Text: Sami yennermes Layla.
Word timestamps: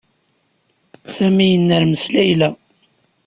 Sami 1.15 1.45
yennermes 1.51 2.03
Layla. 2.13 2.49